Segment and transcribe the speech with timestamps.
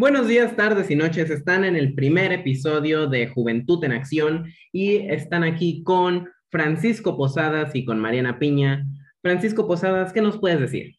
[0.00, 1.28] Buenos días, tardes y noches.
[1.28, 7.74] Están en el primer episodio de Juventud en Acción y están aquí con Francisco Posadas
[7.74, 8.86] y con Mariana Piña.
[9.20, 10.94] Francisco Posadas, ¿qué nos puedes decir?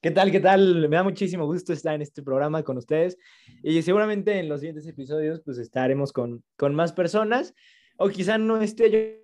[0.00, 0.30] ¿Qué tal?
[0.30, 0.88] ¿Qué tal?
[0.88, 3.18] Me da muchísimo gusto estar en este programa con ustedes
[3.64, 7.56] y seguramente en los siguientes episodios pues estaremos con, con más personas
[7.98, 9.18] o quizá no esté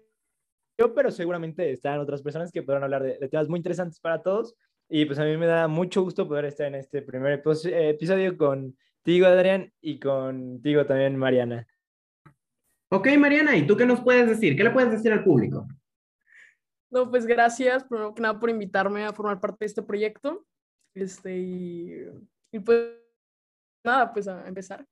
[0.77, 4.57] yo, pero seguramente estarán otras personas que podrán hablar de temas muy interesantes para todos
[4.89, 9.27] y pues a mí me da mucho gusto poder estar en este primer episodio contigo,
[9.27, 11.67] Adrián, y contigo también, Mariana.
[12.91, 14.57] Ok, Mariana, ¿y tú qué nos puedes decir?
[14.57, 15.67] ¿Qué le puedes decir al público?
[16.91, 20.47] No, pues gracias, primero que nada, por invitarme a formar parte de este proyecto.
[20.95, 22.07] Este, y,
[22.51, 22.95] y pues
[23.85, 24.87] nada, pues a empezar.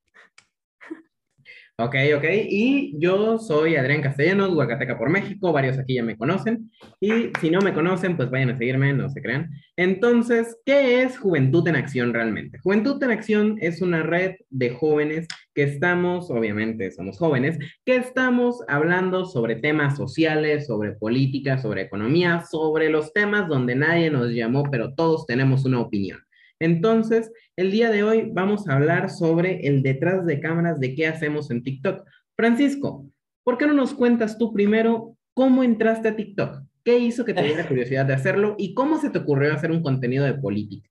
[1.78, 2.24] Ok, ok.
[2.48, 5.52] Y yo soy Adrián Castellanos, Huacateca por México.
[5.52, 6.70] Varios aquí ya me conocen.
[7.00, 9.50] Y si no me conocen, pues vayan a seguirme, no se crean.
[9.76, 12.58] Entonces, ¿qué es Juventud en Acción realmente?
[12.60, 18.62] Juventud en Acción es una red de jóvenes que estamos, obviamente somos jóvenes, que estamos
[18.68, 24.62] hablando sobre temas sociales, sobre política, sobre economía, sobre los temas donde nadie nos llamó,
[24.70, 26.25] pero todos tenemos una opinión.
[26.60, 31.06] Entonces, el día de hoy vamos a hablar sobre el detrás de cámaras de qué
[31.06, 32.06] hacemos en TikTok.
[32.34, 33.06] Francisco,
[33.44, 36.62] ¿por qué no nos cuentas tú primero cómo entraste a TikTok?
[36.84, 39.82] ¿Qué hizo que te diera curiosidad de hacerlo y cómo se te ocurrió hacer un
[39.82, 40.88] contenido de política?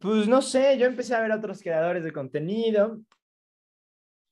[0.00, 3.00] Pues no sé, yo empecé a ver a otros creadores de contenido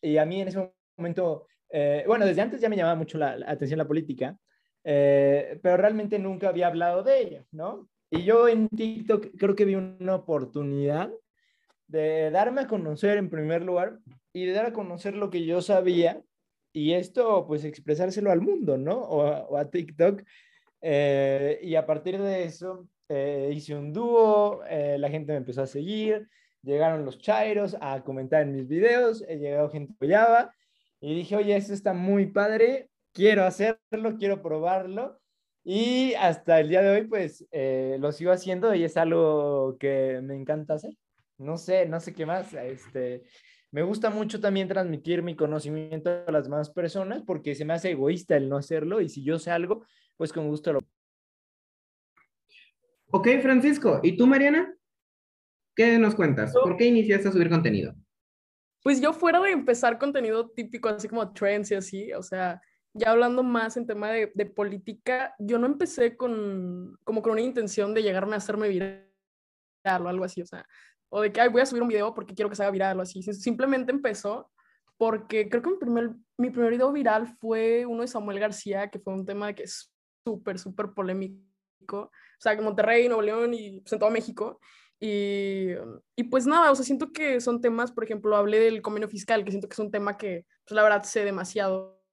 [0.02, 3.36] y a mí en ese momento, eh, bueno, desde antes ya me llamaba mucho la,
[3.36, 4.38] la atención la política,
[4.84, 7.88] eh, pero realmente nunca había hablado de ella, ¿no?
[8.14, 11.10] Y yo en TikTok creo que vi una oportunidad
[11.88, 13.98] de darme a conocer en primer lugar
[14.32, 16.22] y de dar a conocer lo que yo sabía
[16.72, 18.98] y esto pues expresárselo al mundo, ¿no?
[18.98, 20.22] O a, TikTok.
[20.80, 25.62] Eh, y a partir de eso eh, hice un dúo, eh, la gente me empezó
[25.62, 26.28] a seguir,
[26.62, 30.50] llegaron los chairos a comentar en mis videos, he llegado gente que
[31.00, 35.20] y dije, oye, esto está muy padre, quiero hacerlo, quiero probarlo.
[35.64, 40.20] Y hasta el día de hoy, pues eh, lo sigo haciendo y es algo que
[40.22, 40.92] me encanta hacer.
[41.38, 42.52] No sé, no sé qué más.
[42.52, 43.22] Este,
[43.70, 47.92] me gusta mucho también transmitir mi conocimiento a las demás personas porque se me hace
[47.92, 49.86] egoísta el no hacerlo y si yo sé algo,
[50.18, 50.80] pues con gusto lo.
[53.10, 54.00] Ok, Francisco.
[54.02, 54.76] ¿Y tú, Mariana?
[55.74, 56.52] ¿Qué nos cuentas?
[56.52, 57.94] ¿Por qué iniciaste a subir contenido?
[58.82, 62.60] Pues yo fuera de empezar contenido típico, así como trends y así, o sea,
[62.94, 67.40] ya hablando más en tema de, de, política, yo no empecé con, como con una
[67.40, 69.06] intención de llegarme a hacerme viral
[69.84, 70.64] o algo así, o sea,
[71.10, 72.98] o de que Ay, voy a subir un video porque quiero que se haga viral
[72.98, 73.22] o así.
[73.22, 74.50] Simplemente empezó
[74.96, 78.98] porque creo que mi primer, mi primer video viral fue uno de Samuel García, que
[78.98, 79.92] fue un tema que es
[80.24, 81.40] súper, súper polémico.
[81.90, 84.60] O sea, que Monterrey, Nuevo León y pues, en todo México.
[85.00, 85.70] Y,
[86.16, 89.44] y, pues nada, o sea, siento que son temas, por ejemplo, hablé del convenio fiscal,
[89.44, 92.03] que siento que es un tema que, pues la verdad, sé demasiado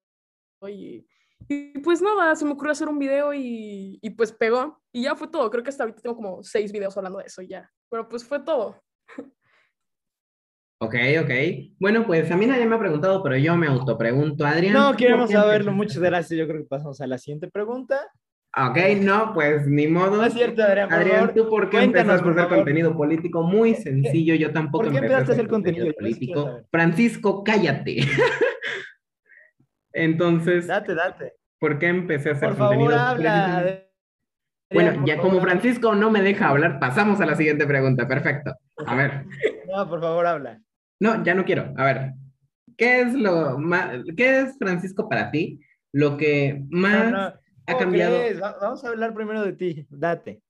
[0.69, 1.07] y,
[1.47, 4.81] y, pues nada, se me ocurrió hacer un video y, y, pues pegó.
[4.91, 5.49] Y ya fue todo.
[5.49, 7.69] Creo que hasta ahorita tengo como seis videos hablando de eso ya.
[7.89, 8.81] Pero pues fue todo.
[10.83, 11.31] Ok, ok.
[11.79, 14.73] Bueno, pues a mí nadie me ha preguntado, pero yo me autopregunto, Adrián.
[14.73, 15.71] No, queremos saberlo.
[15.71, 16.39] Muchas gracias.
[16.39, 17.99] Yo creo que pasamos a la siguiente pregunta.
[18.57, 20.17] Ok, no, pues ni modo.
[20.17, 20.91] No es cierto, Adrián.
[20.91, 23.43] Adrián, ¿tú por qué empezaste a hacer contenido político?
[23.43, 26.61] Muy sencillo, yo tampoco ¿Por qué empezaste a hacer contenido, contenido político.
[26.71, 27.97] Francisco, cállate.
[29.93, 31.33] Entonces, date, date.
[31.59, 32.91] ¿por qué empecé a hacer por contenido?
[32.91, 33.87] Favor, habla.
[34.73, 38.07] Bueno, ya como Francisco no me deja hablar, pasamos a la siguiente pregunta.
[38.07, 38.55] Perfecto.
[38.85, 39.25] A ver.
[39.71, 40.61] No, por favor, habla.
[40.99, 41.73] No, ya no quiero.
[41.77, 42.11] A ver.
[42.75, 45.61] ¿Qué es lo más, qué es Francisco para ti?
[45.93, 47.33] Lo que más no, no.
[47.67, 48.17] ha cambiado.
[48.17, 48.39] Crees?
[48.39, 49.87] Vamos a hablar primero de ti.
[49.89, 50.41] Date.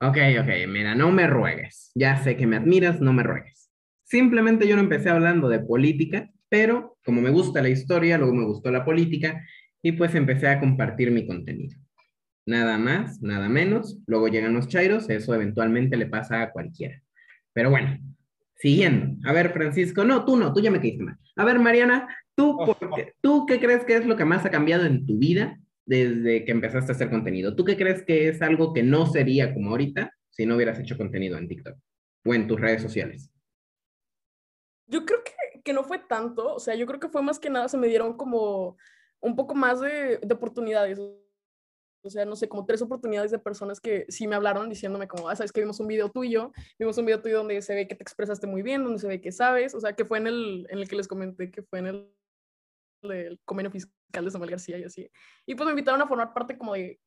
[0.00, 1.90] Ok, ok, mira, no me ruegues.
[1.94, 3.70] Ya sé que me admiras, no me ruegues.
[4.02, 8.44] Simplemente yo no empecé hablando de política, pero como me gusta la historia, luego me
[8.44, 9.44] gustó la política
[9.82, 11.76] y pues empecé a compartir mi contenido.
[12.46, 13.98] Nada más, nada menos.
[14.06, 17.02] Luego llegan los chairos, eso eventualmente le pasa a cualquiera.
[17.52, 17.98] Pero bueno,
[18.54, 19.16] siguiendo.
[19.28, 21.16] A ver, Francisco, no, tú no, tú ya me caíste mal.
[21.34, 22.06] A ver, Mariana,
[22.36, 22.56] ¿tú,
[22.94, 26.44] qué, ¿tú qué crees que es lo que más ha cambiado en tu vida desde
[26.44, 27.56] que empezaste a hacer contenido?
[27.56, 30.96] ¿Tú qué crees que es algo que no sería como ahorita si no hubieras hecho
[30.96, 31.76] contenido en TikTok
[32.24, 33.28] o en tus redes sociales?
[34.86, 35.33] Yo creo que,
[35.64, 37.88] que no fue tanto, o sea, yo creo que fue más que nada, se me
[37.88, 38.76] dieron como
[39.20, 41.00] un poco más de, de oportunidades.
[42.06, 45.28] O sea, no sé, como tres oportunidades de personas que sí me hablaron diciéndome como,
[45.28, 47.94] ah, sabes que vimos un video tuyo, vimos un video tuyo donde se ve que
[47.94, 50.66] te expresaste muy bien, donde se ve que sabes, o sea, que fue en el,
[50.68, 52.14] en el que les comenté, que fue en el,
[53.04, 55.10] el convenio fiscal de Samuel García y así.
[55.46, 57.00] Y pues me invitaron a formar parte como de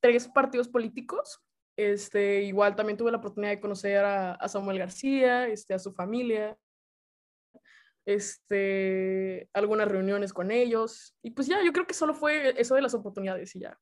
[0.00, 1.40] tres partidos políticos
[1.76, 5.92] Este, igual también tuve la oportunidad de conocer a, a Samuel García, este, a su
[5.92, 6.56] familia,
[8.06, 11.16] este, algunas reuniones con ellos.
[11.22, 13.78] Y pues ya, yo creo que solo fue eso de las oportunidades y ya.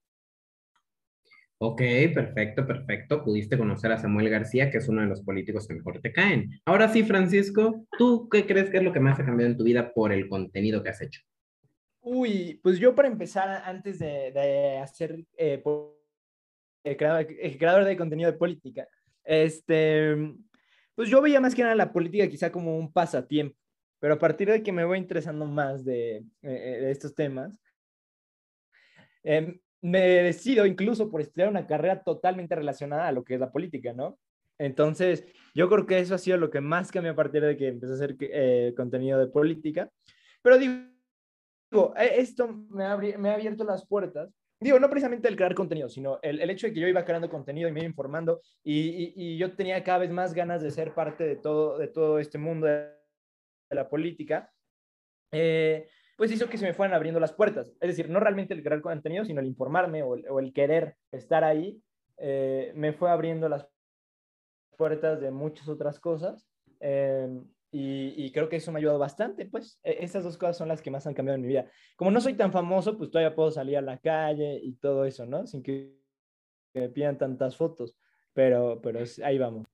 [1.64, 1.80] Ok,
[2.12, 3.22] perfecto, perfecto.
[3.22, 6.50] Pudiste conocer a Samuel García, que es uno de los políticos que mejor te caen.
[6.64, 9.62] Ahora sí, Francisco, ¿tú qué crees que es lo que más ha cambiado en tu
[9.62, 11.22] vida por el contenido que has hecho?
[12.00, 15.62] Uy, pues yo para empezar, antes de, de hacer eh,
[16.82, 18.88] el creador, el creador de contenido de política,
[19.22, 20.16] este,
[20.96, 23.56] pues yo veía más que nada la política quizá como un pasatiempo,
[24.02, 27.56] pero a partir de que me voy interesando más de, eh, estos temas,
[29.22, 33.52] eh, me decido incluso por estudiar una carrera totalmente relacionada a lo que es la
[33.52, 34.18] política, ¿no?
[34.58, 37.68] Entonces, yo creo que eso ha sido lo que más cambió a partir de que
[37.68, 39.88] empecé a hacer eh, contenido de política.
[40.42, 44.34] Pero digo, eh, esto me ha, abierto las puertas.
[44.58, 47.68] Digo, no precisamente el crear contenido, sino el, hecho de que yo iba creando contenido
[47.68, 51.36] y me iba informando y, yo tenía cada vez más ganas de ser parte de
[51.36, 52.66] todo, de todo este mundo
[53.72, 54.52] de la política.
[55.32, 57.72] Eh, pues hizo que se me fueran abriendo las puertas.
[57.80, 61.82] Es decir, no realmente el crear contenido, sino el informarme o el, querer estar ahí,
[62.18, 63.66] eh, me fue abriendo las
[64.76, 66.48] puertas de muchas otras cosas.
[67.74, 70.68] Y, y, creo que eso me ha ayudado bastante, pues e, esas dos cosas son
[70.68, 71.70] las que más han cambiado en mi vida.
[71.96, 75.24] Como no soy tan famoso, pues todavía puedo salir a la calle y todo eso,
[75.24, 75.46] ¿no?
[75.46, 75.98] Sin que,
[76.74, 77.96] que me pidan tantas fotos,
[78.34, 79.71] pero, pero ahí vamos.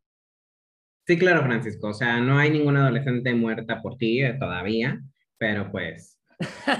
[1.08, 1.88] Sí, claro, Francisco.
[1.88, 5.00] O sea, no hay ninguna adolescente muerta por ti eh, todavía,
[5.38, 6.20] pero pues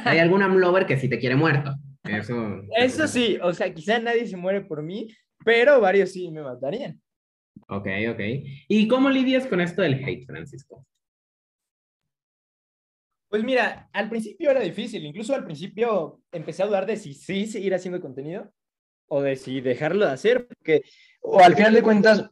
[0.05, 1.75] hay algún amlover que sí te quiere muerto.
[2.05, 5.09] Eso, eso sí, o sea, quizá nadie se muere por mí,
[5.47, 7.01] pero varios sí me matarían.
[7.69, 8.21] Ok, ok.
[8.69, 10.85] ¿Y cómo lidias con esto del hate, Francisco?
[13.31, 17.47] Pues mira, al principio era difícil, incluso al principio empecé a dudar de si sí
[17.47, 18.53] seguir haciendo contenido
[19.07, 20.83] o de si dejarlo de hacer, porque,
[21.23, 22.31] o al final de cuentas,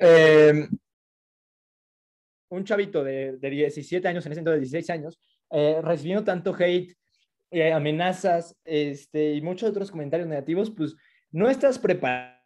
[0.00, 0.68] eh,
[2.52, 5.18] un chavito de, de, 17 años, en ese entonces de 16 años,
[5.50, 6.94] eh, recibiendo tanto hate,
[7.50, 10.94] eh, amenazas este, y muchos otros comentarios negativos, pues
[11.30, 12.36] no estás preparado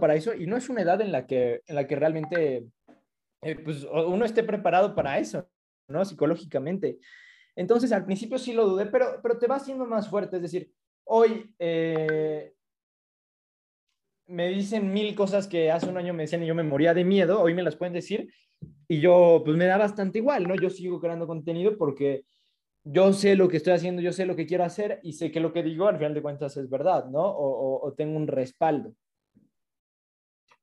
[0.00, 2.66] para eso y no es una edad en la que, en la que realmente
[3.42, 5.48] eh, pues, uno esté preparado para eso,
[5.88, 6.04] ¿no?
[6.04, 6.98] Psicológicamente.
[7.56, 10.36] Entonces, al principio sí lo dudé, pero, pero te va haciendo más fuerte.
[10.36, 10.72] Es decir,
[11.04, 12.54] hoy eh,
[14.26, 17.04] me dicen mil cosas que hace un año me decían y yo me moría de
[17.04, 18.32] miedo, hoy me las pueden decir
[18.90, 20.56] y yo, pues me da bastante igual, ¿no?
[20.56, 22.24] Yo sigo creando contenido porque
[22.82, 25.38] yo sé lo que estoy haciendo, yo sé lo que quiero hacer y sé que
[25.38, 27.20] lo que digo al final de cuentas es verdad, ¿no?
[27.22, 28.92] O, o, o tengo un respaldo.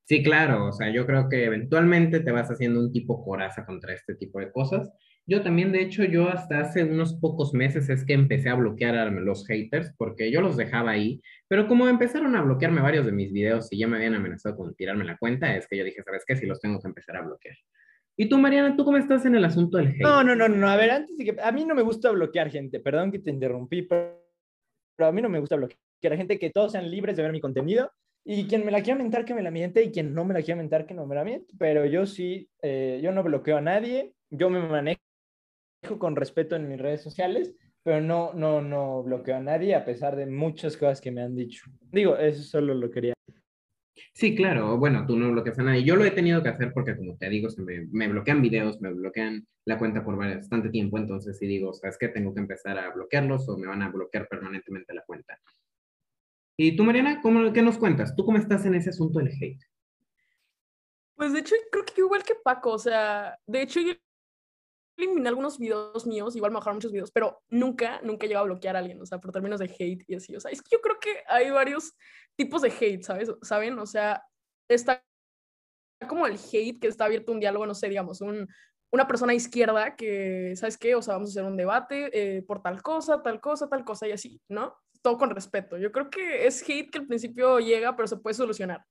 [0.03, 3.94] Sí, claro, o sea, yo creo que eventualmente te vas haciendo un tipo coraza contra
[3.94, 4.91] este tipo de cosas.
[5.25, 8.97] Yo también, de hecho, yo hasta hace unos pocos meses es que empecé a bloquear
[8.97, 13.13] a los haters, porque yo los dejaba ahí, pero como empezaron a bloquearme varios de
[13.13, 16.03] mis videos y ya me habían amenazado con tirarme la cuenta, es que yo dije,
[16.03, 16.35] ¿sabes qué?
[16.35, 17.56] Si los tengo que empezar a bloquear.
[18.19, 20.02] ¿Y tú, Mariana, tú cómo estás en el asunto del hate?
[20.02, 22.50] No, no, no, no, a ver, antes de que, a mí no me gusta bloquear
[22.50, 24.19] gente, perdón que te interrumpí, pero,
[24.96, 27.40] pero a mí no me gusta bloquear gente, que todos sean libres de ver mi
[27.40, 27.92] contenido,
[28.25, 30.42] y quien me la quiera mentar, que me la miente, y quien no me la
[30.42, 31.54] quiera mentar, que no me la miente.
[31.60, 35.00] Pero yo sí, eh, yo no bloqueo a nadie, yo me manejo
[36.00, 37.54] con respeto en mis redes sociales,
[37.84, 41.36] pero no, no, no bloqueo a nadie, a pesar de muchas cosas que me han
[41.36, 41.70] dicho.
[41.92, 43.13] Digo, eso solo lo quería.
[44.18, 45.84] Sí, claro, bueno, tú no bloqueas a nadie.
[45.84, 48.91] Yo lo he tenido que hacer porque, como te digo, se me, bloquean videos, me
[48.91, 52.08] bloquean la cuenta por bastante tiempo, entonces si digo, ¿sabes qué?
[52.08, 55.39] Tengo que empezar a bloquearlos o me van a bloquear permanentemente la cuenta.
[56.58, 58.15] ¿Y tú, Mariana, cómo, qué nos cuentas?
[58.15, 59.62] ¿Tú cómo estás en ese asunto del hate?
[61.13, 63.94] Pues de hecho, creo que igual que Paco, o sea, de hecho yo
[64.98, 68.48] eliminé algunos videos míos, igual me bajaron muchos videos, pero nunca, nunca he llegado a
[68.48, 70.70] bloquear a alguien, o sea, por términos de hate y así, o sea, es que
[70.72, 71.94] yo creo que hay varios
[72.36, 73.32] tipos de hate, ¿sabes?
[73.42, 73.77] ¿Saben?
[73.80, 74.24] O sea,
[74.68, 75.04] está
[76.08, 78.48] como el hate que está abierto un diálogo, no sé, digamos, un,
[78.92, 80.96] una persona izquierda que, ¿sabes qué?
[80.96, 84.08] O sea, vamos a hacer un debate eh, por tal cosa, tal cosa, tal cosa
[84.08, 84.75] y así, ¿no?
[85.01, 85.77] Todo con respeto.
[85.77, 88.84] Yo creo que es hate que al principio llega, pero se puede solucionar.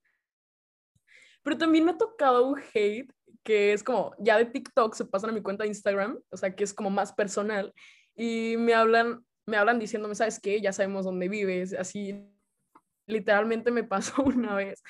[1.47, 3.09] Pero también me ha tocado un hate
[3.41, 6.53] que es como, ya de TikTok se pasan a mi cuenta de Instagram, o sea,
[6.53, 7.73] que es como más personal,
[8.17, 10.59] y me hablan, me hablan diciéndome, ¿sabes qué?
[10.59, 12.29] Ya sabemos dónde vives, así,
[13.07, 14.83] literalmente me pasó una vez,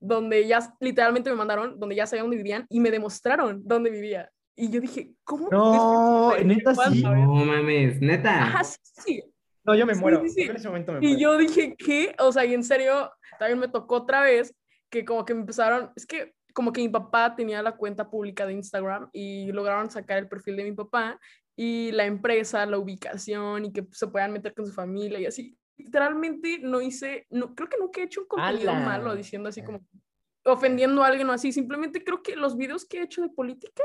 [0.00, 4.32] donde ya, literalmente me mandaron, donde ya sabían dónde vivían, y me demostraron dónde vivía.
[4.56, 5.50] Y yo dije, ¿cómo?
[5.50, 7.02] No, neta sí.
[7.02, 8.44] No mames, neta.
[8.44, 9.24] Ajá, sí, sí.
[9.64, 10.22] No, yo me Sí, muero.
[10.22, 10.44] sí, sí.
[10.46, 11.18] Yo en ese momento me Y muero.
[11.20, 12.14] yo dije, ¿qué?
[12.20, 14.54] O sea, y en serio, también me tocó otra vez
[14.90, 18.44] que como que me empezaron, es que como que mi papá tenía la cuenta pública
[18.46, 21.18] de Instagram y lograron sacar el perfil de mi papá
[21.56, 25.56] y la empresa, la ubicación y que se puedan meter con su familia y así.
[25.76, 29.80] literalmente no hice, no, creo que nunca he hecho un contenido malo diciendo así como
[30.44, 31.52] ofendiendo a alguien o así.
[31.52, 33.82] Simplemente creo que los videos que he hecho de política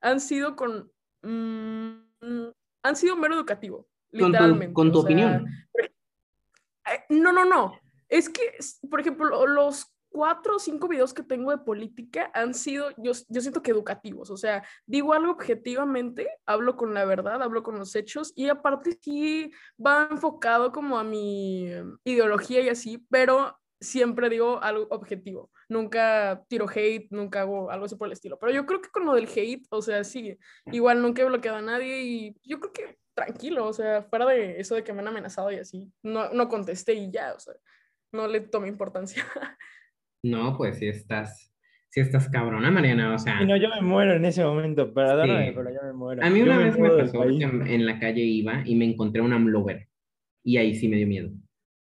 [0.00, 0.90] han sido con,
[1.22, 2.48] mm,
[2.82, 4.74] han sido mero educativo, Con tu, literalmente.
[4.74, 5.46] con tu o sea, opinión.
[5.78, 7.72] eh, No, no, no.
[8.08, 8.42] Es que,
[8.90, 13.12] por ejemplo, lo- los cuatro o cinco videos que tengo de política han sido, yo,
[13.28, 14.30] yo siento que educativos.
[14.30, 18.98] O sea, digo algo objetivamente, hablo con la verdad, hablo con los hechos y aparte
[19.00, 19.50] sí
[19.84, 25.50] va enfocado como a mi eh, ideología y así, pero siempre digo algo objetivo.
[25.68, 28.38] Nunca tiro hate, nunca hago algo así por el estilo.
[28.38, 31.58] Pero yo creo que con lo del hate, o sea, sí, igual nunca he bloqueado
[31.58, 35.00] a nadie y yo creo que tranquilo, o sea, fuera de eso de que me
[35.00, 37.54] han amenazado y así, no, no contesté y ya, o sea,
[38.12, 39.24] no le tomé importancia.
[40.22, 41.52] No, pues sí estás,
[41.88, 43.14] sí estás cabrona, Mariana.
[43.14, 45.52] O sea, no, yo me muero en ese momento, perdóname, Sí.
[45.56, 46.22] pero yo me muero.
[46.24, 48.84] a mí Yo una vez me del pasó que en, la calle iba y me
[48.84, 49.88] encontré un amlover.
[50.44, 51.30] Y ahí sí me dio miedo.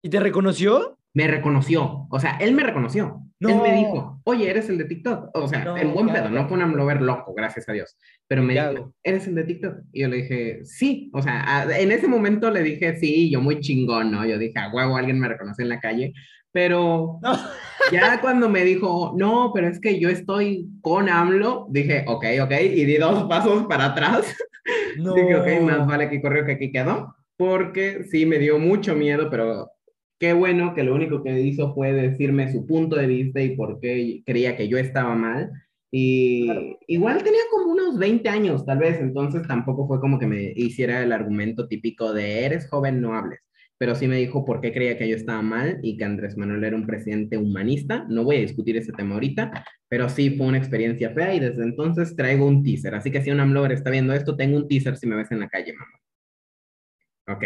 [0.04, 0.98] ¿Y te reconoció?
[1.14, 2.08] Me reconoció.
[2.10, 3.22] O sea, él me reconoció.
[3.42, 3.64] Él No.
[3.64, 5.32] me dijo, oye, eres el de TikTok.
[5.36, 7.98] O sea, No, en buen ¿qué pedo, no fue un amlover loco, gracias a Dios.
[8.28, 8.94] Pero me ¿Qué dijo?
[9.04, 9.78] ¿eres el de TikTok?
[9.92, 11.10] Y yo le dije, sí.
[11.14, 14.26] O sea, a- en ese momento le dije, sí, yo muy chingón, ¿no?
[14.26, 16.14] Yo dije, a huevo, alguien me reconoce en la calle.
[16.54, 17.32] Pero No.
[17.92, 22.52] Ya cuando me dijo, no, pero es que yo estoy con AMLO, dije, ok, ok,
[22.62, 24.36] y di dos pasos para atrás.
[24.98, 25.14] No.
[25.16, 29.30] Dije, ok, más vale que corrió que aquí quedó, porque sí me dio mucho miedo,
[29.30, 29.70] pero
[30.20, 33.80] qué bueno que lo único que hizo fue decirme su punto de vista y por
[33.80, 35.52] qué creía que yo estaba mal.
[35.92, 36.62] Y Claro.
[36.88, 41.02] igual tenía como unos 20 años, tal vez, entonces tampoco fue como que me hiciera
[41.04, 43.40] el argumento típico de eres joven, no hables.
[43.82, 46.64] Pero sí me dijo por qué creía que yo estaba mal y que Andrés Manuel
[46.64, 48.06] era un presidente humanista.
[48.10, 51.64] No voy a discutir ese tema ahorita, pero sí fue una experiencia fea y desde
[51.64, 52.94] entonces traigo un teaser.
[52.94, 55.40] Así que si un AMLOver está viendo esto, tengo un teaser si me ves en
[55.40, 56.00] la calle, mamá.
[57.36, 57.44] Ok.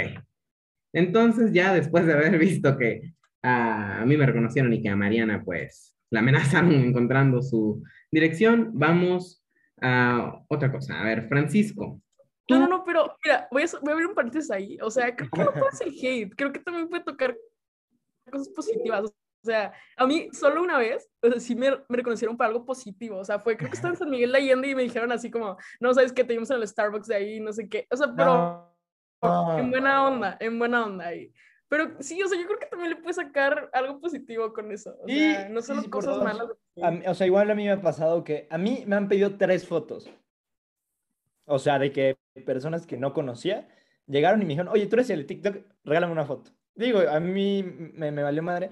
[0.92, 5.42] Entonces ya después de haber visto que a mí me reconocieron y que a Mariana
[5.42, 9.42] pues la amenazaron encontrando su dirección, vamos
[9.80, 11.00] a otra cosa.
[11.00, 12.01] A ver, Francisco.
[12.49, 14.77] No, no, no, pero mira, voy a, voy a abrir un paréntesis ahí.
[14.81, 17.35] O sea, creo que no es el hate, creo que también puede tocar
[18.31, 19.03] cosas positivas.
[19.05, 19.13] O
[19.45, 23.17] sea, a mí solo una vez, o sea, sí me, me reconocieron por algo positivo.
[23.17, 25.29] O sea, fue, creo que estaba en San Miguel de Allende y me dijeron así
[25.29, 27.87] como, no, sabes que te vimos en el Starbucks de ahí, no sé qué.
[27.91, 28.75] O sea, pero
[29.21, 29.57] No.
[29.59, 31.31] en buena onda, en buena onda ahí.
[31.67, 34.95] Pero sí, o sea, yo creo que también le puedes sacar algo positivo con eso.
[35.01, 36.47] O sea, no sí, solo sí, cosas malas.
[36.75, 39.35] Mí- o sea, igual a mí me ha pasado que a mí me han pedido
[39.37, 40.09] tres fotos.
[41.45, 43.67] O sea, de que personas que no conocía
[44.07, 46.51] llegaron y me dijeron, oye, tú eres el de TikTok, regálame una foto.
[46.75, 48.69] Digo, a mí me, me valió madre,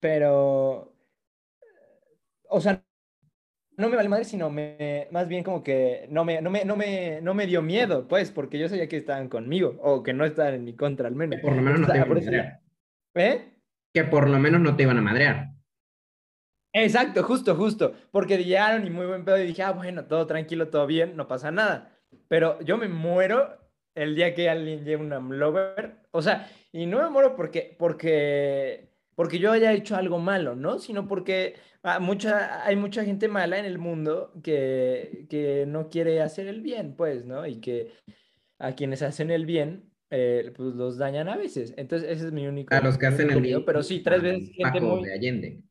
[0.00, 0.94] pero,
[2.48, 2.82] o sea,
[3.76, 6.76] no me valió madre, sino me, más bien como que no me, no me, no
[6.76, 10.24] me, no me dio miedo, pues, porque yo sabía que estaban conmigo, o que no
[10.24, 11.36] estaban en mi contra al menos.
[11.36, 12.60] Que por lo menos no te iban a madrear.
[13.14, 13.52] ¿Eh?
[13.92, 15.50] Que por lo menos no te iban a madrear.
[16.72, 17.94] Exacto, justo, justo.
[18.10, 21.28] Porque llegaron y muy buen pedo y dije, ah, bueno, todo tranquilo, todo bien, no
[21.28, 21.98] pasa nada.
[22.28, 23.58] Pero yo me muero
[23.94, 25.96] el día que alguien lleve un amlover.
[26.10, 30.78] O sea, y no me muero porque, porque, porque yo haya hecho algo malo, ¿no?
[30.78, 36.22] Sino porque ah, mucha, hay mucha gente mala en el mundo que, que no quiere
[36.22, 37.46] hacer el bien, pues, ¿no?
[37.46, 37.92] Y que
[38.58, 41.74] a quienes hacen el bien, eh, pues los dañan a veces.
[41.76, 42.74] Entonces, ese es mi único.
[42.74, 43.64] A los que hacen el bien.
[43.64, 45.04] Pero sí, tres veces gente muy.
[45.04, 45.62] de Allende.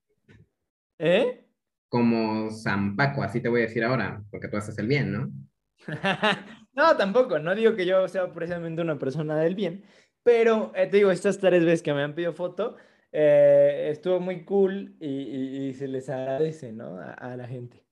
[1.02, 1.48] ¿Eh?
[1.90, 5.32] Como San Paco, así te voy a decir ahora, porque tú haces el bien, ¿no?
[6.74, 9.84] No, tampoco, no digo que yo sea precisamente una persona del bien,
[10.24, 12.78] pero eh, te digo, estas tres veces que me han pedido foto,
[13.12, 16.98] eh, estuvo muy cool y, y- y se les agradece, ¿no?
[17.00, 17.86] A, a la gente.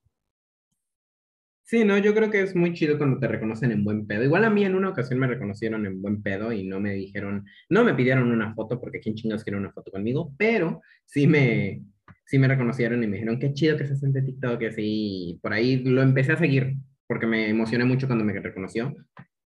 [1.64, 4.24] Sí, no, yo creo que es muy chido cuando te reconocen en buen pedo.
[4.24, 7.46] Igual a mí en una ocasión me reconocieron en buen pedo y no me dijeron,
[7.70, 11.84] no me pidieron una foto porque quién chingados quiere una foto conmigo, pero sí me,
[12.30, 14.84] sí me reconocieron y me dijeron, qué chido que se en de TikTok así.
[14.84, 16.76] y por ahí lo empecé a seguir
[17.08, 18.96] porque me emocioné mucho cuando me reconoció.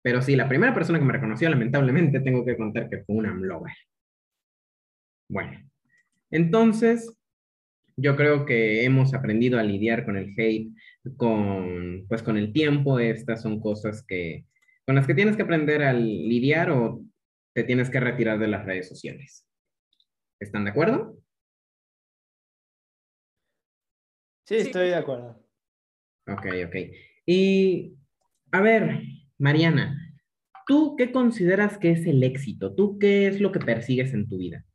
[0.03, 3.33] Pero sí, la primera persona que me reconoció, lamentablemente, tengo que contar que fue una
[3.33, 3.75] amlover.
[5.29, 5.61] Bueno,
[6.31, 7.15] entonces,
[7.97, 10.73] yo creo que hemos aprendido a lidiar con el hate,
[11.19, 12.99] con, pues con el tiempo.
[12.99, 14.47] Estas son cosas que,
[14.87, 17.05] con las que tienes que aprender a lidiar o
[17.53, 19.47] te tienes que retirar de las redes sociales.
[20.41, 21.21] ¿Están de acuerdo?
[24.51, 24.67] Sí, Sí.
[24.67, 25.41] estoy de acuerdo.
[26.27, 26.75] Ok, ok.
[27.25, 27.97] Y,
[28.51, 28.99] a ver,
[29.39, 29.97] Mariana,
[30.67, 32.75] ¿tú qué consideras que es el éxito?
[32.75, 34.67] ¿Tú qué es lo que persigues en tu vida?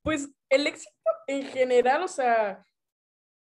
[0.00, 0.90] Pues el éxito
[1.26, 2.66] en general, o sea,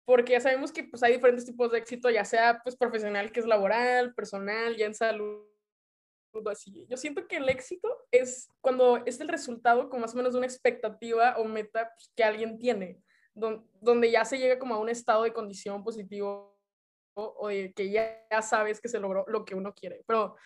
[0.06, 3.40] porque ya sabemos que pues hay diferentes tipos de éxito, ya sea pues profesional, que
[3.40, 5.44] es laboral, personal, ya en salud,
[6.50, 6.86] así.
[6.88, 10.38] Yo siento que el éxito es cuando es el resultado con más o menos de
[10.38, 13.02] una expectativa o meta pues, que alguien tiene,
[13.36, 16.58] donde ya se llega como a un estado de condición positivo
[17.14, 20.02] o de que ya, sabes que se logró lo que uno quiere.
[20.06, 20.36] Pero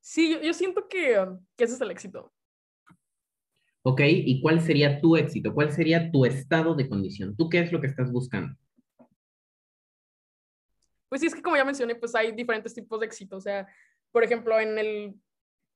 [0.00, 1.26] sí, yo, siento que,
[1.56, 2.32] que ese es el éxito.
[3.82, 5.52] Ok, ¿y cuál sería tu éxito?
[5.52, 7.36] ¿Cuál sería tu estado de condición?
[7.36, 8.56] ¿Tú qué es lo que estás buscando?
[11.08, 13.36] Pues sí, es que como ya mencioné, pues hay diferentes tipos de éxito.
[13.36, 13.66] O sea,
[14.10, 15.14] por ejemplo, en el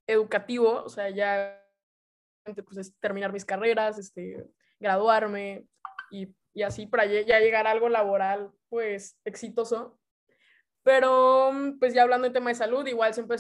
[0.06, 1.62] educativo, o sea, ya
[2.44, 4.48] pues, es terminar mis carreras, este,
[4.80, 5.66] graduarme
[6.10, 9.98] y, y así para ya llegar a algo laboral, pues exitoso.
[10.82, 13.36] Pero, pues ya hablando en tema de salud, igual siempre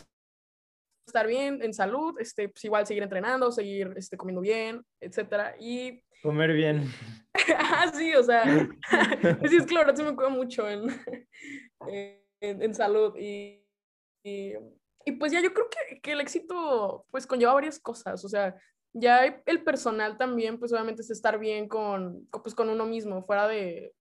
[1.08, 5.56] estar bien en salud, este, pues igual seguir entrenando, seguir este, comiendo bien, etcétera.
[5.58, 6.02] Y...
[6.22, 6.84] Comer bien.
[7.56, 8.44] ah, sí, o sea,
[9.48, 10.88] sí, es claro, se me cuida mucho en,
[11.88, 13.64] en, en salud y,
[14.24, 14.52] y,
[15.04, 18.54] y, pues ya yo creo que, que, el éxito pues conlleva varias cosas, o sea,
[18.92, 23.46] ya el personal también pues obviamente es estar bien con, pues, con uno mismo, fuera
[23.48, 23.94] de,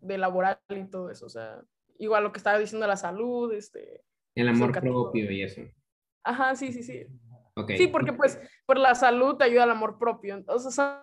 [0.00, 1.62] de laboral y todo eso, o sea,
[1.98, 4.02] igual lo que estaba diciendo la salud, este...
[4.34, 5.62] El amor propio y eso.
[6.22, 7.06] Ajá, sí, sí, sí.
[7.54, 7.76] Okay.
[7.76, 10.34] Sí, porque pues por la salud te ayuda al amor propio.
[10.34, 10.98] Entonces son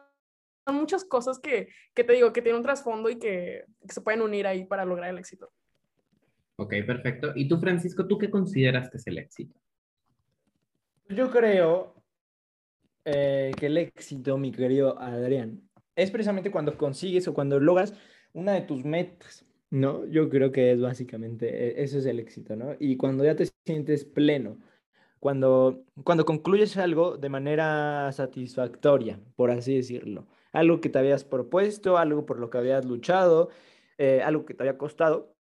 [0.71, 4.21] muchas cosas que, que te digo, que tienen un trasfondo y que, que, se pueden
[4.21, 5.51] unir ahí para lograr el éxito.
[6.57, 7.33] Ok, perfecto.
[7.35, 9.59] ¿Y tú, Francisco, tú qué consideras que es el éxito?
[11.09, 11.94] Yo creo
[13.05, 17.93] eh, que el éxito, mi querido Adrián, es precisamente cuando consigues o cuando logras
[18.33, 20.05] una de tus metas, ¿no?
[20.07, 22.75] Yo creo que es básicamente, e, eso es el éxito, ¿no?
[22.79, 24.59] Y cuando ya te sientes pleno,
[25.19, 31.97] cuando, cuando concluyes algo de manera satisfactoria, por así decirlo, algo que te habías propuesto,
[31.97, 33.49] algo por lo que habías luchado,
[33.97, 35.35] eh, algo que te había costado,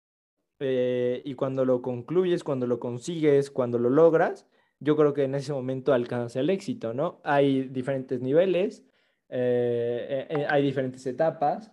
[0.60, 4.48] eh, y cuando lo concluyes, cuando lo consigues, cuando lo logras,
[4.84, 7.22] yo creo que en ese momento alcanza el éxito, ¿no?
[7.24, 8.86] Hay diferentes niveles,
[9.30, 11.72] eh, hay diferentes etapas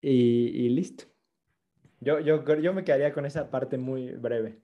[0.00, 1.04] y, listo.
[2.00, 4.60] Yo, yo, yo me quedaría con esa parte muy breve.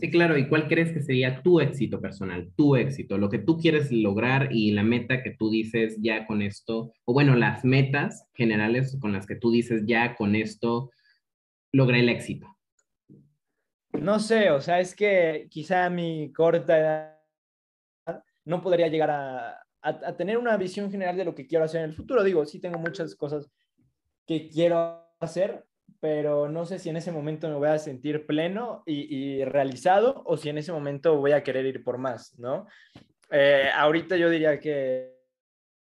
[0.00, 0.36] Sí, claro.
[0.36, 2.50] ¿Y cuál crees que sería tu éxito personal?
[2.56, 6.42] Tu éxito, lo que tú quieres lograr y la meta que tú dices ya con
[6.42, 10.90] esto, o bueno, las metas generales con las que tú dices ya con esto
[11.70, 12.48] logré el éxito.
[13.92, 17.17] No sé, o sea, es que quizá mi corta edad
[18.48, 21.90] no podría llegar a, a tener una visión general de lo que quiero hacer en
[21.90, 22.24] el futuro.
[22.24, 23.50] Digo, sí tengo muchas cosas
[24.26, 25.64] que quiero hacer,
[26.00, 30.36] pero no sé si en ese momento me voy a sentir pleno y, realizado o
[30.36, 32.66] si en ese momento voy a querer ir por más, ¿no?
[33.30, 35.16] Eh, ahorita yo diría que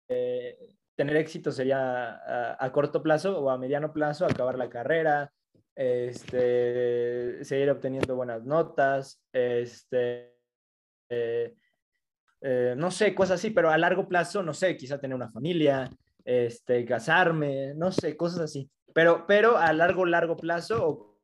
[0.08, 0.58] eh,
[0.94, 5.32] tener éxito sería a, corto plazo o a mediano plazo acabar la carrera,
[5.74, 10.36] este, seguir obteniendo buenas notas, este,
[11.10, 11.54] eh,
[12.40, 15.90] no sé, cosas así, pero a largo plazo, no sé, quizá tener una familia,
[16.24, 18.68] este, casarme, no sé, cosas así.
[18.92, 21.16] Pero, pero a largo, largo plazo o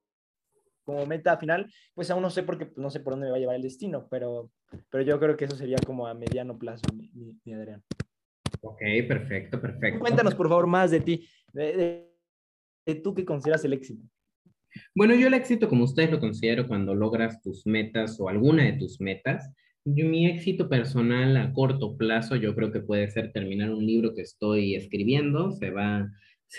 [0.84, 3.40] como meta final, pues aún no sé porque no sé por dónde me va a
[3.40, 4.50] llevar el destino, pero,
[4.90, 7.82] pero yo creo que eso sería como a mediano plazo, mi, Adrián.
[8.60, 10.00] Ok, perfecto, perfecto.
[10.00, 12.08] Cuéntanos por favor más de ti, de,
[12.86, 14.02] de, tú qué consideras el éxito.
[14.94, 18.72] Bueno, yo el éxito, como ustedes lo considero, cuando logras tus metas o alguna de
[18.74, 19.50] tus metas,
[19.84, 24.22] mi éxito personal a corto plazo, yo creo que puede ser terminar un libro que
[24.22, 26.08] estoy escribiendo, se va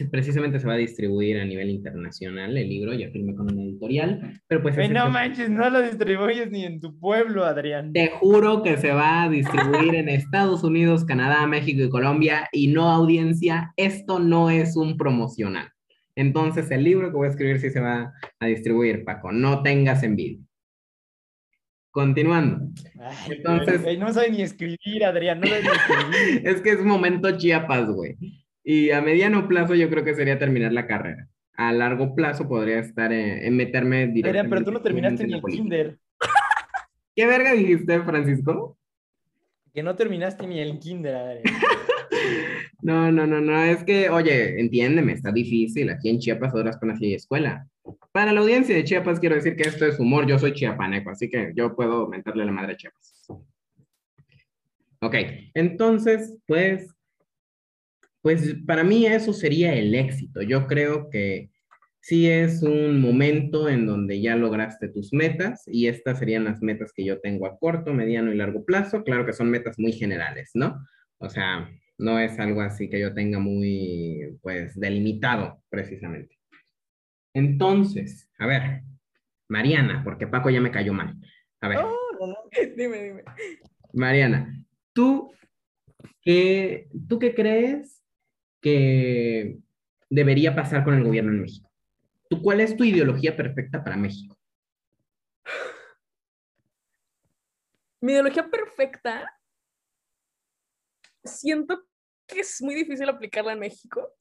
[0.10, 4.42] precisamente se va a distribuir a nivel internacional el libro, ya firmé con una editorial,
[4.48, 4.76] pero pues...
[4.90, 7.94] no manches, no lo distribuyes ni en tu pueblo, Adrián.
[7.94, 12.68] Te juro que se va a distribuir en Estados Unidos, Canadá, México y Colombia, y
[12.68, 15.70] no audiencia, esto no es un promocional.
[16.16, 20.04] Entonces el libro que voy a escribir sí se va a distribuir, Paco, no tengas
[20.04, 20.44] envidia.
[21.94, 22.72] Continuando.
[23.30, 26.42] Entonces, no sabe ni escribir, Adrián, no sabe ni escribir.
[26.48, 28.18] es que es momento Chiapas, güey.
[28.64, 31.28] Y a mediano plazo yo creo que sería terminar la carrera.
[31.56, 34.50] A largo plazo podría estar en, meterme directamente.
[34.50, 36.00] pero tú no terminaste ni el kinder.
[37.16, 38.76] ¿Qué verga dijiste, Francisco?
[39.72, 41.44] Que no terminaste ni el kinder,
[42.82, 45.92] No, no, no, no, es que, oye, entiéndeme, está difícil.
[45.92, 47.68] Aquí en Chiapas otras con así escuela.
[48.14, 51.30] Para la audiencia de Chiapas quiero decir que esto es humor, yo soy chiapaneco, así
[51.30, 53.28] que yo puedo mentarle la madre a Chiapas.
[55.02, 55.16] Ok,
[55.54, 56.88] entonces, pues
[58.24, 60.42] pues para mí eso sería el éxito.
[60.42, 61.52] Yo creo que
[62.00, 66.94] sí es un momento en donde ya lograste tus metas y estas serían las metas
[66.94, 69.04] que yo tengo a corto, mediano y largo plazo.
[69.04, 70.88] Claro que son metas muy generales, ¿no?
[71.18, 76.33] O sea, no es algo así que yo tenga muy, pues, delimitado precisamente.
[77.34, 78.84] Entonces, a ver,
[79.48, 81.16] Mariana, porque Paco ya me cayó mal.
[81.62, 81.78] A ver.
[81.80, 81.98] Oh,
[82.78, 83.24] Dime, dime.
[83.94, 85.32] Mariana, ¿tú
[86.22, 88.04] qué, ¿tú qué crees
[88.62, 89.60] que
[90.10, 91.72] debería pasar con el gobierno en México?
[92.30, 94.38] ¿Tú, ¿Cuál es tu ideología perfecta para México?
[98.02, 99.40] Mi ideología perfecta,
[101.24, 101.86] siento
[102.28, 104.14] que es muy difícil aplicarla en México,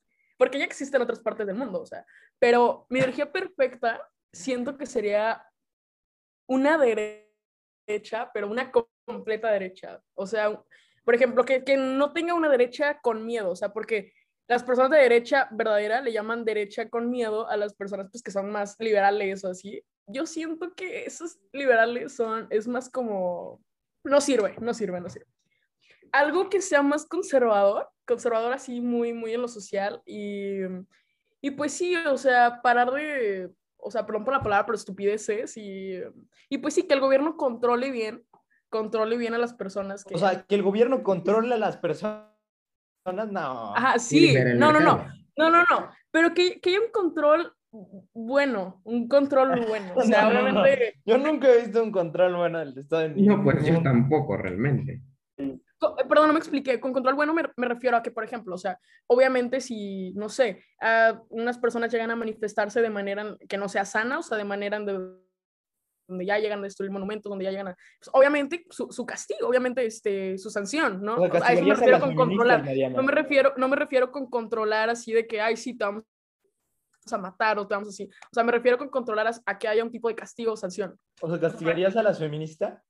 [0.43, 2.05] porque ya existe en otras partes del mundo, o sea,
[2.41, 5.41] pero mi ideología perfecta, siento que sería
[6.49, 8.73] una derecha, pero una
[9.05, 10.03] completa derecha.
[10.15, 10.61] O sea,
[11.05, 14.15] por ejemplo, que, que no tenga una derecha con miedo, o sea, porque
[14.49, 18.33] las personas de derecha verdadera le llaman derecha con miedo a las personas pues, que
[18.33, 19.85] son más liberales o así.
[20.09, 23.63] Yo siento que esos liberales son, es más como,
[24.03, 25.29] no sirve, no sirve, no sirve.
[26.11, 30.61] Algo que sea más conservador, conservador así muy, muy en lo social y,
[31.41, 35.57] y pues sí, o sea, parar de, o sea, perdón por la palabra, pero estupideces
[35.57, 36.01] y,
[36.49, 38.25] y pues sí, que el gobierno controle bien,
[38.69, 40.15] controle bien a las personas que...
[40.15, 42.29] O sea, que el gobierno controle a las personas,
[43.05, 43.75] no.
[43.77, 47.55] Ajá, sí, no, no, no, no, no, no, pero que, que haya un control
[48.13, 50.61] bueno, un control bueno, o sea, No, no, no.
[50.61, 51.01] obviamente...
[51.05, 55.01] Yo nunca he visto un control bueno del Estado de No, pues yo tampoco realmente.
[55.99, 56.81] Eh, Perdón, no me expliqué.
[56.81, 60.29] Con control bueno me, me refiero a que, por ejemplo, o sea, obviamente si, no
[60.29, 64.39] sé, ah, unas personas llegan a manifestarse de manera que no sea sana, o sea,
[64.39, 64.93] de manera de,
[66.09, 67.77] donde ya llegan a destruir monumentos, donde ya llegan a...
[67.99, 71.15] pues, obviamente su, su castigo, obviamente este, su sanción, ¿no?
[71.15, 72.65] O sea, O sea, a eso me refiero con controlar.
[72.65, 72.97] Mariana.
[72.97, 76.05] No me refiero, no me refiero con controlar así de que, ay, sí, te vamos
[77.11, 78.05] a matar o te vamos así.
[78.05, 80.57] O sea, me refiero con controlar a, a que haya un tipo de castigo o
[80.57, 80.99] sanción.
[81.21, 82.81] O sea, ¿castigarías a las feministas?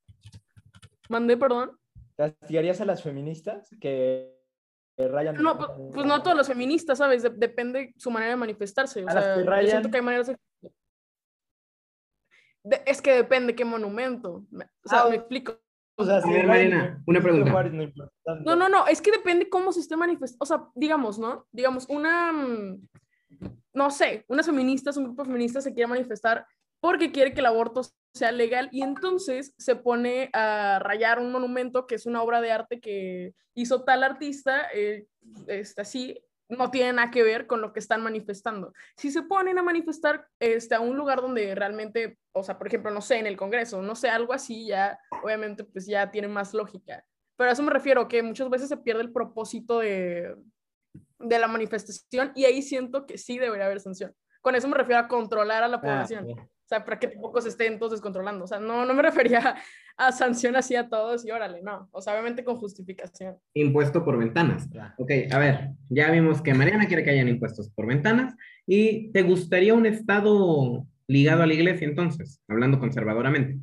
[1.09, 1.79] Mandé, perdón.
[2.17, 4.35] ¿Castigarías a las feministas que
[4.99, 5.37] rayan?
[5.43, 7.23] No, pues, pues no a todas las feministas, ¿sabes?
[7.23, 9.05] De- depende su manera de manifestarse.
[9.05, 10.37] O A las que yo rayan- siento que hay maneras de...
[12.65, 14.45] de- es que depende qué monumento.
[14.51, 15.59] Me- O sea, Ah, me explico.
[15.97, 17.51] O sea, A ver, una pregunta.
[18.25, 18.35] No.
[18.45, 20.43] No, no, no, es que depende cómo se esté manifestando.
[20.43, 21.47] O sea, digamos, ¿no?
[21.53, 22.89] Digamos, una, mm,
[23.75, 26.47] no sé, unas feministas, un grupo de feministas se quiere manifestar
[26.83, 31.87] porque quiere que el aborto sea legal y entonces se pone a rayar un monumento
[31.87, 35.07] que es una obra de arte que hizo tal artista, eh,
[35.47, 38.73] este, así, no tiene nada que ver con lo que están manifestando.
[38.97, 42.91] Si se ponen a manifestar este, a un lugar donde realmente, o sea, por ejemplo,
[42.91, 46.53] no sé, en el Congreso, no sé, algo así, ya, obviamente, pues ya tiene más
[46.53, 47.05] lógica.
[47.37, 50.35] Pero a eso me refiero, que muchas veces se pierde el propósito de,
[51.21, 54.13] de la manifestación y ahí siento que sí debería haber sanción.
[54.43, 56.27] Con eso me refiero a controlar a la Ah, población.
[56.73, 58.45] Sea, para que tampoco se estén todos descontrolando.
[58.45, 59.57] O sea, no, no me refería
[59.99, 61.87] a sanción así a todos y órale, no.
[61.93, 63.37] O sea, obviamente con justificación.
[63.53, 64.71] Impuesto por ventanas.
[64.97, 68.35] Ok, a ver, ya vimos que Mariana quiere que hayan impuestos por ventanas.
[68.67, 73.59] ¿Y te gustaría un Estado ligado a la iglesia entonces, hablando conservadoramente?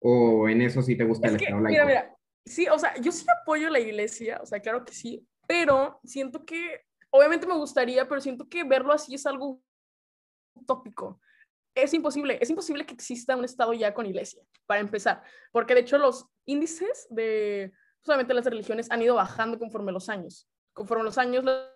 [0.00, 2.04] ¿O en eso sí te gusta Es el que, Estado mira, laico?
[2.04, 5.98] mira, sí, o sea, yo sí apoyo la iglesia, o sea, claro que sí, pero
[6.04, 9.60] siento que, obviamente me gustaría, pero siento que verlo así es algo
[10.54, 11.20] utópico.
[11.74, 15.80] Es imposible, es imposible que exista un Estado ya con iglesia, para empezar, porque de
[15.80, 20.48] hecho los índices de, solamente las religiones han ido bajando conforme los años.
[20.72, 21.68] Conforme los años las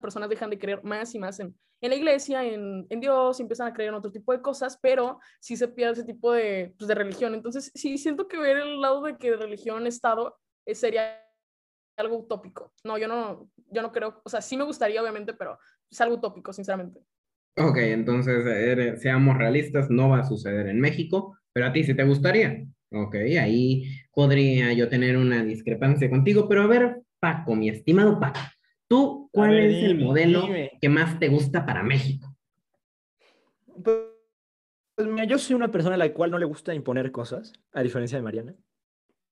[0.00, 3.42] personas dejan de creer más y más en, en la iglesia, en, en Dios, y
[3.42, 6.74] empiezan a creer en otro tipo de cosas, pero sí se pierde ese tipo de,
[6.78, 7.34] pues, de religión.
[7.34, 11.22] Entonces, sí siento que ver el lado de que religión, Estado, eh, sería
[11.96, 12.72] algo utópico.
[12.84, 15.58] No, yo no, yo no creo, o sea, sí me gustaría, obviamente, pero
[15.90, 17.00] es algo utópico, sinceramente.
[17.58, 21.94] Ok, entonces eres- seamos realistas, no va a suceder en México, pero a ti sí
[21.94, 22.64] te gustaría.
[22.90, 28.40] Ok, ahí podría yo tener una discrepancia contigo, pero a ver, Paco, mi estimado Paco,
[28.88, 30.72] ¿tú cuál ver, es el modelo dime.
[30.80, 32.36] que más te gusta para México?
[33.82, 33.96] Pues,
[34.94, 37.82] pues mira, yo soy una persona a la cual no le gusta imponer cosas, a
[37.82, 38.54] diferencia de Mariana.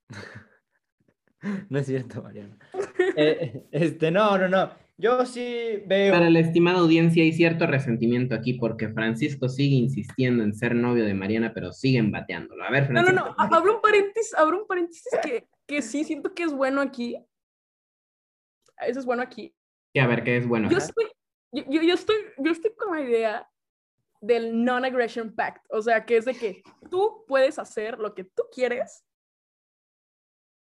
[1.68, 2.58] no es cierto, Mariana.
[3.16, 4.70] Eh, este, no, no, no.
[4.96, 6.12] Yo sí veo.
[6.14, 11.04] Para la estimada audiencia hay cierto resentimiento aquí porque Francisco sigue insistiendo en ser novio
[11.04, 12.62] de Mariana, pero siguen bateándolo.
[12.64, 13.28] A ver, No, no, Francisco.
[13.28, 16.80] no, a- abro un paréntesis, abro un paréntesis que, que sí siento que es bueno
[16.80, 17.16] aquí.
[18.86, 19.52] Eso es bueno aquí.
[19.92, 20.70] Sí, a ver, ¿qué es bueno?
[20.70, 21.06] Yo estoy,
[21.52, 23.48] yo, yo, yo estoy, yo estoy con la idea
[24.20, 28.42] del non-aggression pact, o sea, que es de que tú puedes hacer lo que tú
[28.52, 29.04] quieres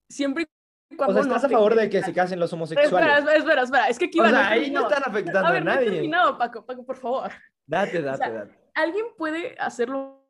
[0.09, 0.45] siempre y
[0.91, 3.17] o sea, no ¿estás a favor de que se casen los Espera, homosexuales?
[3.19, 5.39] espera, espera, espera, es que aquí O va, sea, no he ahí no están afectando
[5.47, 5.91] A a no he nadie.
[5.91, 7.31] terminado, Paco, Paco, por favor.
[7.65, 8.59] Date, date, sea, date.
[8.73, 10.25] Alguien puede hacer lo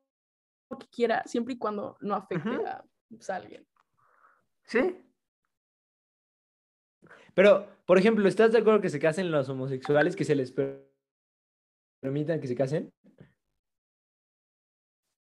[0.78, 3.66] que quiera siempre y cuando no afecte a, pues, a alguien.
[4.64, 5.02] Sí.
[7.34, 10.86] Pero, por ejemplo, ¿estás de acuerdo que se casen los homosexuales, que se les per-
[12.02, 12.92] permitan que se casen?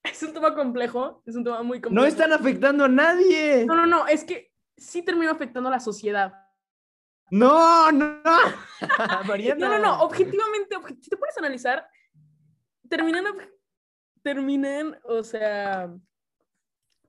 [0.03, 2.01] es un tema complejo, es un tema muy complejo.
[2.01, 3.65] No están afectando a nadie.
[3.65, 6.33] No, no, no, es que sí termina afectando a la sociedad.
[7.31, 9.25] No, no, no.
[9.57, 11.88] No, no, no, objetivamente, obje- si te pones a analizar,
[12.88, 13.25] terminan,
[14.21, 15.91] terminan, o sea,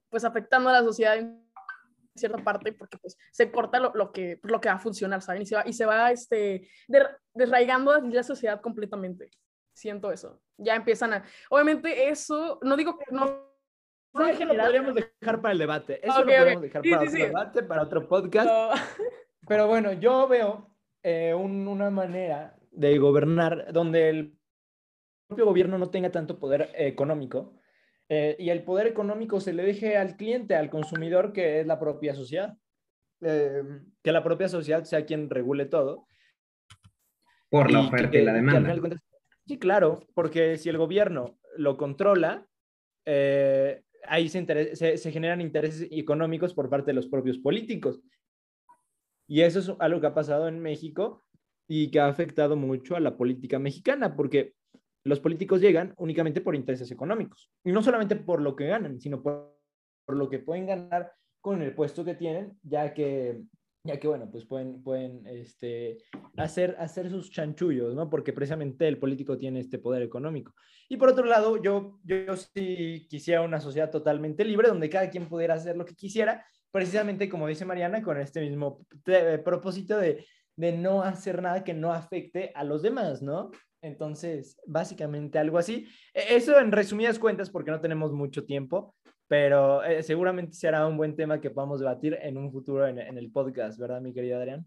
[0.09, 1.45] pues afectando a la sociedad en
[2.15, 5.43] cierta parte porque pues se corta lo, lo que, lo que va a funcionar, ¿saben?
[5.43, 6.67] Y se va, y se va este,
[7.35, 9.31] desraigando la sociedad completamente.
[9.75, 10.41] Siento eso.
[10.57, 11.25] Ya empiezan a...
[11.51, 13.55] Obviamente eso, no digo que no...
[14.19, 16.07] No, es que lo podríamos dejar para el debate.
[16.07, 16.39] Eso Ok, lo ok.
[16.39, 17.27] podemos dejar Sí, para sí, otro sí.
[17.27, 18.47] debate, para otro podcast.
[18.47, 18.71] no-
[19.49, 20.71] Pero bueno, yo veo
[21.03, 24.39] eh, un- una manera de gobernar donde el
[25.29, 27.61] propio gobierno no tenga tanto poder eh, económico
[28.09, 31.79] eh, y el poder económico se le deje al cliente, al consumidor, que es la
[31.79, 32.57] propia sociedad.
[33.23, 33.63] Eh,
[34.03, 36.07] que la propia sociedad sea quien regule todo.
[37.49, 38.75] Por la oferta que- y la demanda.
[39.47, 42.47] sí, claro, porque si el gobierno lo controla,
[43.07, 48.01] eh, ahí se, generan intereses económicos por parte de los propios políticos.
[49.29, 51.25] Y eso es algo que ha pasado en México
[51.69, 54.55] y que ha afectado mucho a la política mexicana, porque
[55.05, 57.51] los políticos llegan únicamente por intereses económicos.
[57.65, 59.57] Y no solamente por lo que ganan, sino por
[60.09, 63.41] lo que pueden ganar con el puesto que tienen, ya que,
[63.87, 65.99] ya que bueno, pues pueden, pueden este,
[66.37, 68.11] hacer, hacer sus chanchullos, ¿no?
[68.11, 70.53] Porque precisamente el político tiene este poder económico.
[70.89, 75.29] Y por otro lado, yo, yo sí quisiera una sociedad totalmente libre, donde cada quien
[75.29, 80.27] pudiera hacer lo que quisiera, precisamente como dice Mariana, con este mismo te- propósito de,
[80.57, 83.51] de no hacer nada que no afecte a los demás, ¿no?
[83.83, 85.87] Entonces, básicamente algo así.
[86.13, 88.95] E- Eso en resumidas cuentas, porque no tenemos mucho tiempo,
[89.29, 93.19] pero eh, seguramente será un buen tema que podamos debatir en un futuro en, en
[93.19, 94.67] el podcast, ¿verdad, mi querido Adrián?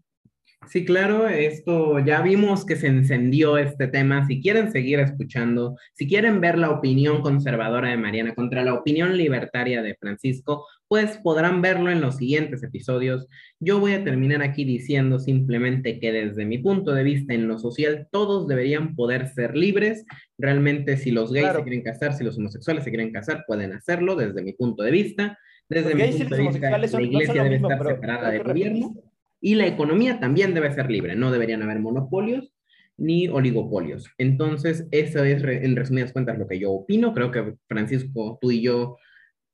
[0.68, 4.26] Sí, claro, esto ya vimos que se encendió este tema.
[4.26, 9.16] Si quieren seguir escuchando, si quieren ver la opinión conservadora de Mariana contra la opinión
[9.16, 13.26] libertaria de Francisco, pues podrán verlo en los siguientes episodios.
[13.58, 17.58] Yo voy a terminar aquí diciendo simplemente que desde mi punto de vista en lo
[17.58, 20.04] social, todos deberían poder ser libres.
[20.36, 21.60] Realmente, si los gays Claro.
[21.60, 24.90] se quieren casar, si los homosexuales se quieren casar, pueden hacerlo desde mi punto de
[24.90, 25.38] vista.
[25.68, 28.30] Desde Los mi gays y punto los de vista, la iglesia debe mismo, estar separada
[28.30, 28.94] del gobierno.
[29.40, 32.52] Y la economía también debe ser libre, no deberían haber monopolios
[32.96, 34.10] ni oligopolios.
[34.18, 37.14] Entonces, eso es re- en resumidas cuentas lo que yo opino.
[37.14, 38.98] Creo que Francisco, tú y yo,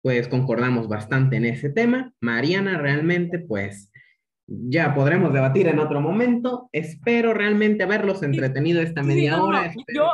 [0.02, 2.12] pues concordamos bastante en ese tema.
[2.20, 3.92] Mariana, realmente, pues
[4.48, 6.68] ya podremos debatir en otro momento.
[6.72, 9.72] Espero realmente haberlos entretenido esta Sí, media no, no, hora.
[9.94, 10.08] Yo,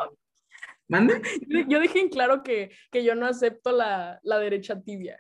[0.89, 1.23] ¿Mande?
[1.69, 5.19] yo dejé en claro que, que yo no acepto la, la derecha tibia.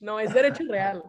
[0.00, 1.02] No, es derecha real.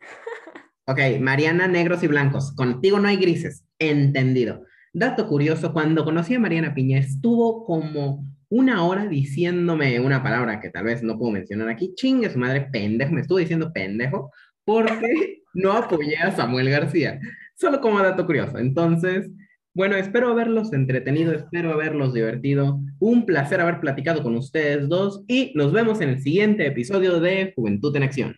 [0.90, 2.52] Ok, Mariana, negros y blancos.
[2.56, 3.64] Contigo no hay grises.
[3.78, 4.64] Entendido.
[4.92, 10.68] Dato curioso, cuando conocí a Mariana Piña, estuvo como una hora diciéndome una palabra que
[10.68, 11.94] tal vez no puedo mencionar aquí.
[11.94, 13.12] Chingue su madre, pendejo.
[13.12, 14.32] Me estuvo diciendo pendejo
[14.64, 17.20] porque no apoyé a Samuel García.
[17.54, 18.58] Solo como dato curioso.
[18.58, 19.30] Entonces,
[19.72, 22.80] bueno, espero haberlos entretenido, espero haberlos divertido.
[22.98, 27.52] Un placer haber platicado con ustedes dos y nos vemos en el siguiente episodio de
[27.54, 28.34] Juventud en Acción.